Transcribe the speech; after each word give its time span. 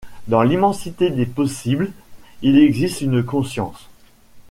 Dans 0.27 0.41
l’immensité 0.41 1.11
des 1.11 1.27
possibles, 1.27 1.91
il 2.41 2.57
existe 2.57 3.01
une 3.01 3.21
conscience. 3.21 3.87